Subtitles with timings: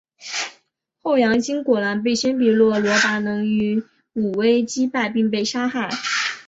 [1.03, 5.89] 后杨欣果然被鲜卑若罗拔能于武威击败并被杀害。